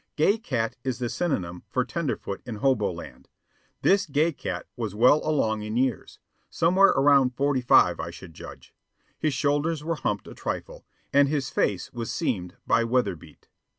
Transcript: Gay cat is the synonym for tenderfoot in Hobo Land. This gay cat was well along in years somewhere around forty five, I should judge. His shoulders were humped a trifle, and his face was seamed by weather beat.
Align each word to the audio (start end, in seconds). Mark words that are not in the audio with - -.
Gay 0.15 0.39
cat 0.39 0.75
is 0.83 0.97
the 0.97 1.09
synonym 1.09 1.61
for 1.69 1.85
tenderfoot 1.85 2.41
in 2.43 2.55
Hobo 2.55 2.91
Land. 2.91 3.29
This 3.83 4.07
gay 4.07 4.31
cat 4.33 4.65
was 4.75 4.95
well 4.95 5.21
along 5.23 5.61
in 5.61 5.77
years 5.77 6.17
somewhere 6.49 6.87
around 6.89 7.35
forty 7.35 7.61
five, 7.61 7.99
I 7.99 8.09
should 8.09 8.33
judge. 8.33 8.73
His 9.19 9.35
shoulders 9.35 9.83
were 9.83 9.97
humped 9.97 10.27
a 10.27 10.33
trifle, 10.33 10.87
and 11.13 11.27
his 11.29 11.51
face 11.51 11.93
was 11.93 12.11
seamed 12.11 12.55
by 12.65 12.83
weather 12.83 13.15
beat. 13.15 13.47